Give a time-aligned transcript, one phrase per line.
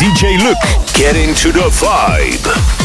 [0.00, 0.56] DJ Luke.
[0.94, 2.79] Get into the vibe.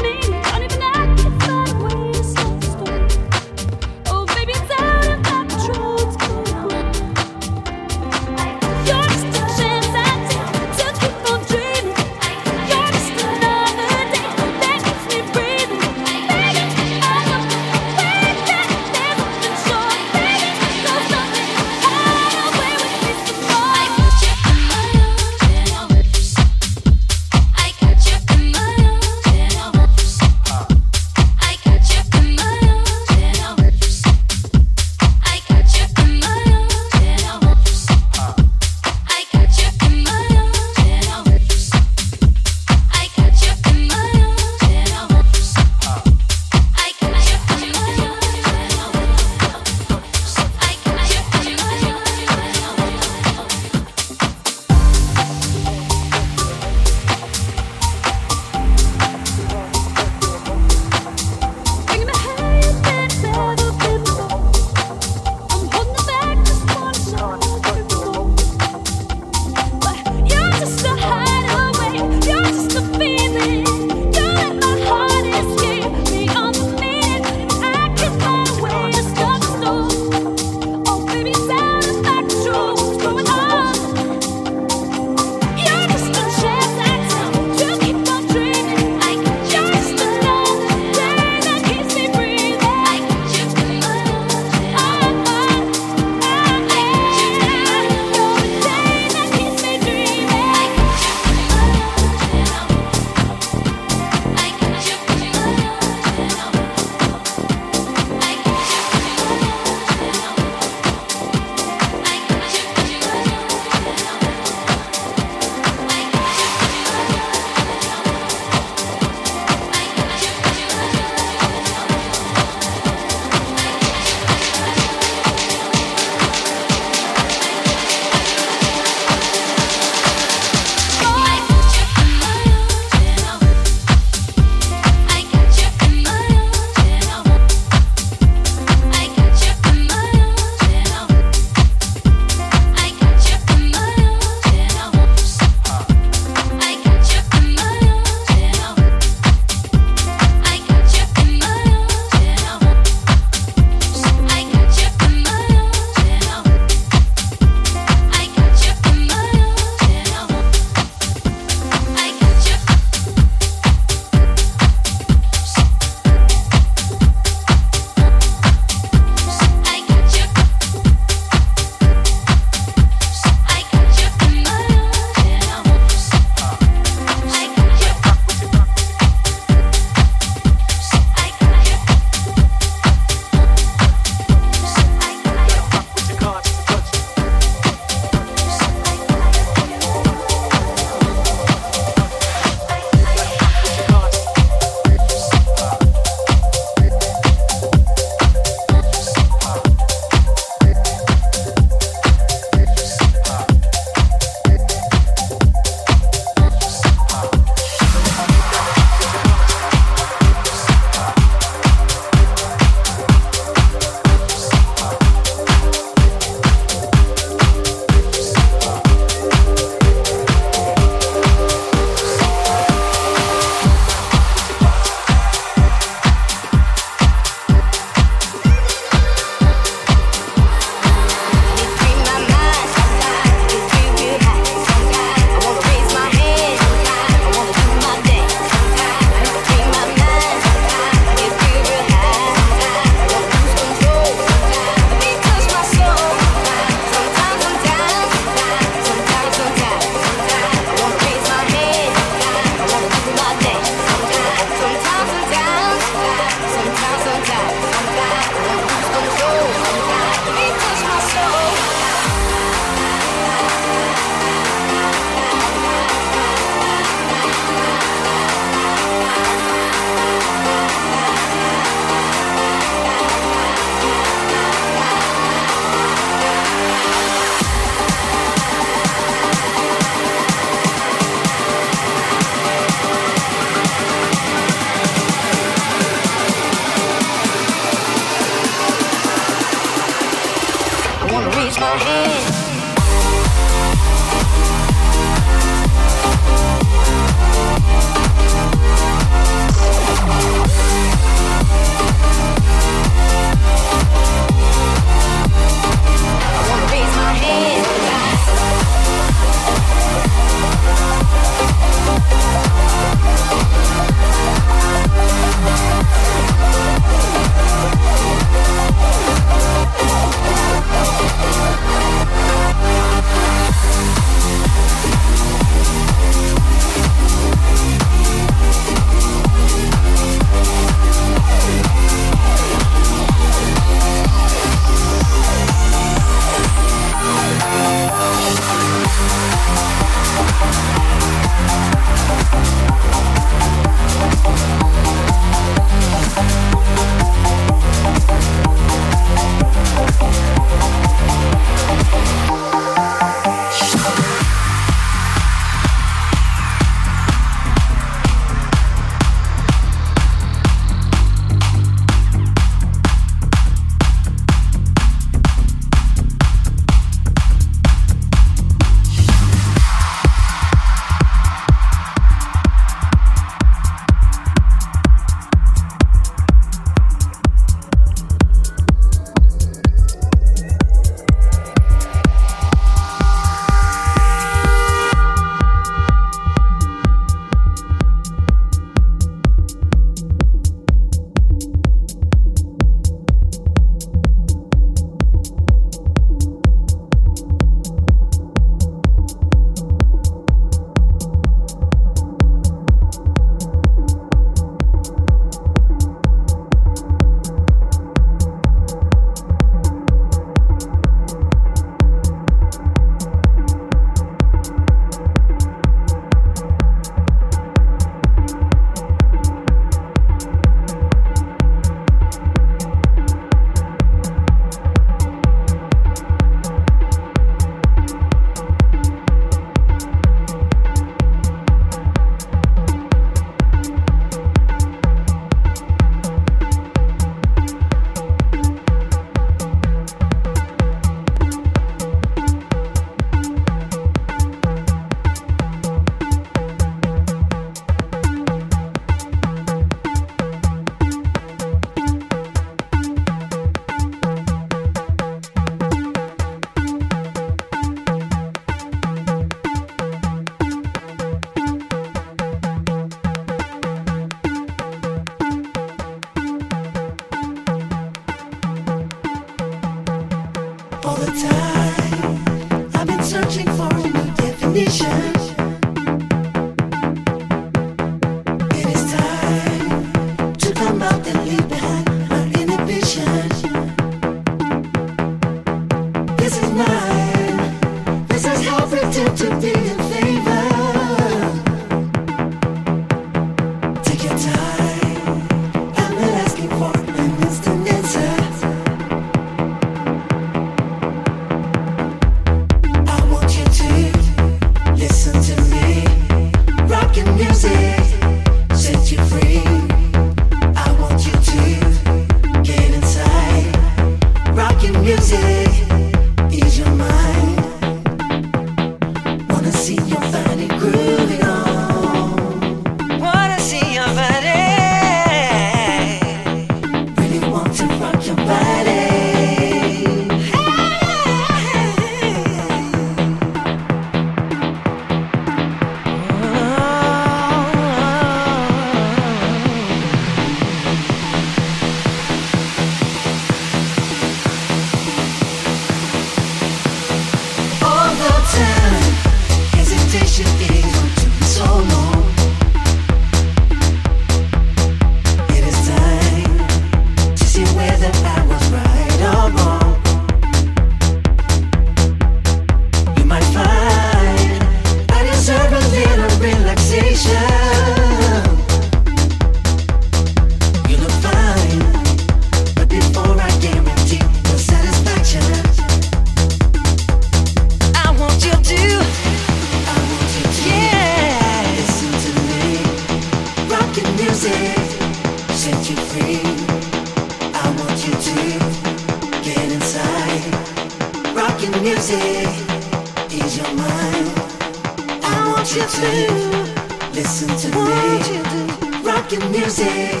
[595.54, 598.82] you to listen to me.
[598.82, 600.00] Rock music,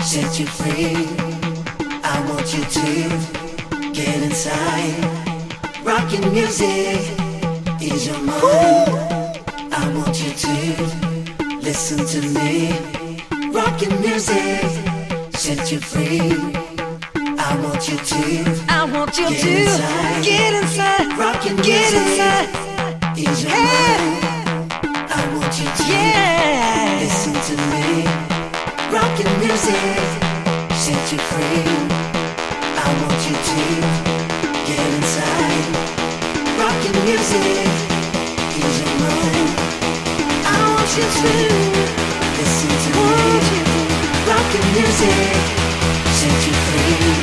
[0.00, 1.08] set you free.
[2.04, 5.02] I want you to get inside.
[5.82, 7.00] Rock music
[7.82, 9.42] is your mind.
[9.72, 12.70] I want you to listen to me.
[13.50, 14.62] Rock music,
[15.34, 16.30] set you free.
[17.38, 18.66] I want you to.
[18.68, 20.24] I want you get inside.
[20.24, 21.64] get inside.
[21.64, 23.18] Get inside.
[23.18, 24.25] Is your hey.
[25.58, 27.00] Yeah.
[27.00, 28.04] Listen to me.
[28.92, 30.04] Rockin' music.
[30.76, 31.64] Set you free.
[32.76, 33.60] I want you to
[34.68, 35.64] get inside.
[36.60, 37.72] Rockin' music.
[38.52, 39.48] Here's your mind.
[40.44, 41.32] I want you to
[42.36, 43.16] listen to me.
[44.28, 45.40] Rockin' music.
[46.20, 47.16] Set you free.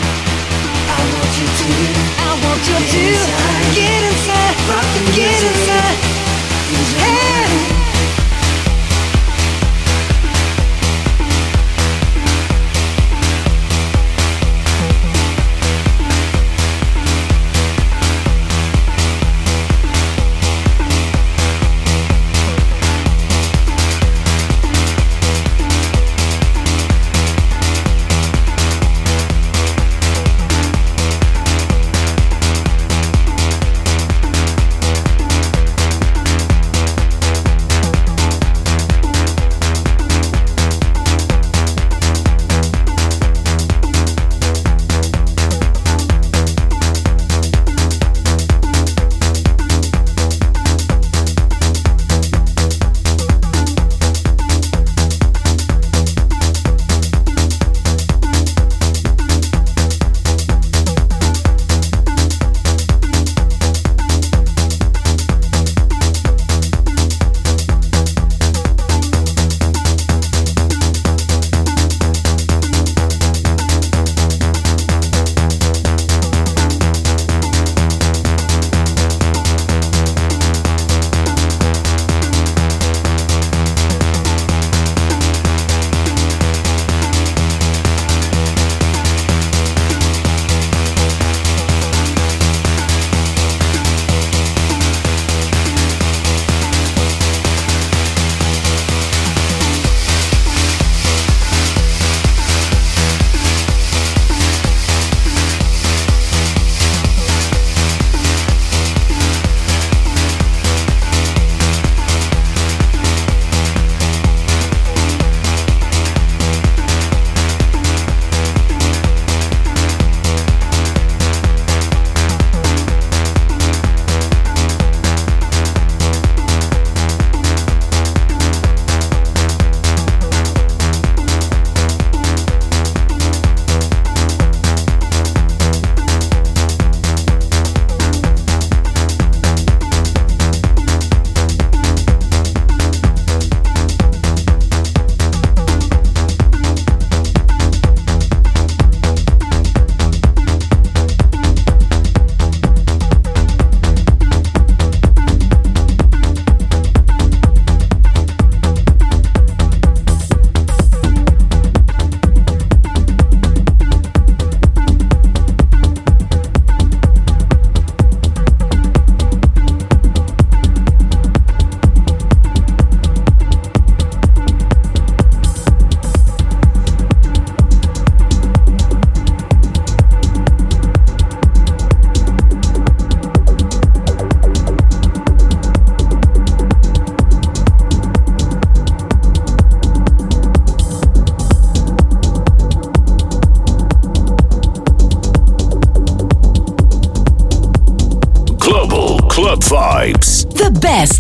[0.90, 1.70] I want you to.
[2.18, 3.76] I want you get to inside.
[3.78, 4.56] get inside.
[4.74, 5.22] Rockin' music.
[5.22, 6.13] Get inside.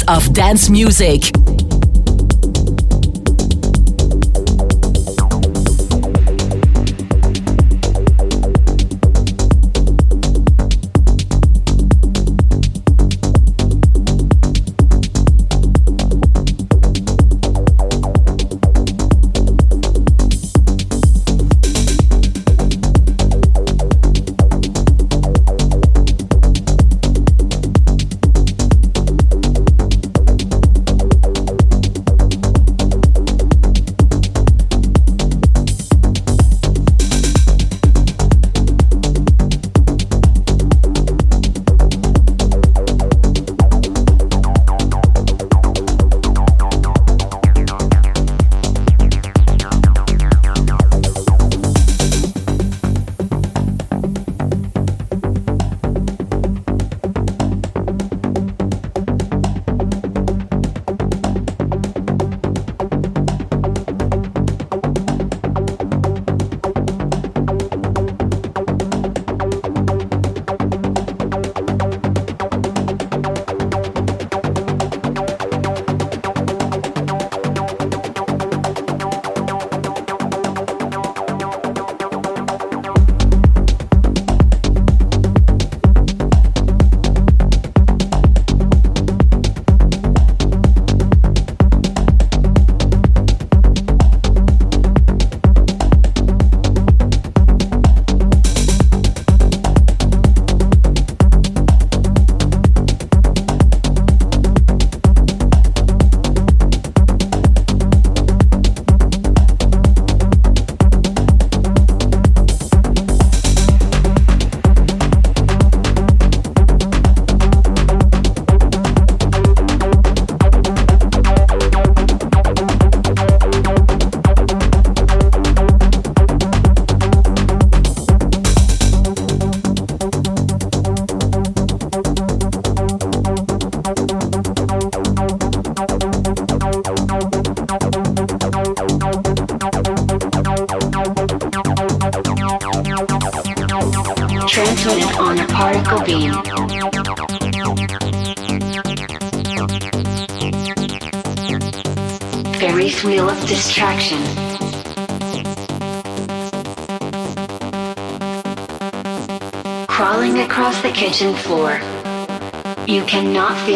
[0.08, 1.32] of dance music.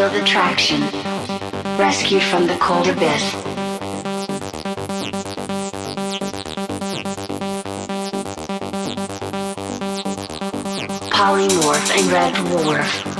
[0.10, 0.82] Cannot feel the traction.
[1.78, 3.34] Rescued from the cold abyss.
[11.12, 13.18] Polymorph and Red Dwarf.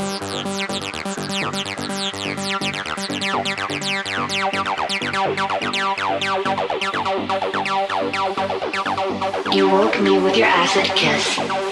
[9.54, 11.67] You woke me with your acid kiss.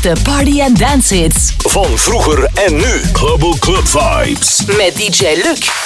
[0.00, 1.54] De party and dance hits.
[1.58, 3.00] Van vroeger en nu.
[3.12, 4.62] Global Club Vibes.
[4.76, 5.79] Met DJ Luc.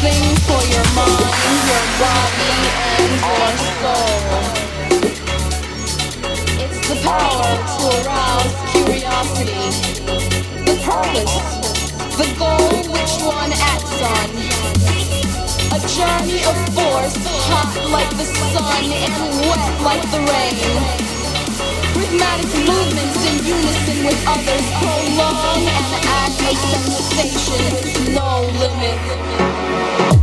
[0.00, 1.20] for your mind,
[1.68, 2.52] your body,
[2.96, 4.40] and your soul.
[6.64, 9.66] It's the power to arouse curiosity,
[10.64, 11.36] the purpose,
[12.16, 14.28] the goal which one acts on.
[15.68, 17.16] A journey of force,
[17.52, 19.20] hot like the sun and
[19.50, 21.19] wet like the rain.
[21.94, 26.80] Rhythmatic movements in unison with others prolong and add sensation.
[27.18, 30.19] sensation, no limit.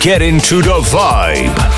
[0.00, 1.69] Get into the vibe.